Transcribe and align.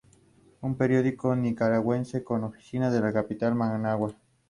Es 0.53 0.57
un 0.63 0.77
periódico 0.77 1.35
nicaragüense, 1.35 2.23
con 2.23 2.43
oficinas 2.43 2.95
en 2.95 3.03
la 3.03 3.13
capital 3.13 3.53
Managua. 3.53 4.15